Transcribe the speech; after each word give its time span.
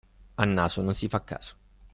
Al 0.37 0.49
naso 0.55 0.81
non 0.81 0.95
si 0.95 1.07
fa 1.07 1.23
caso. 1.23 1.55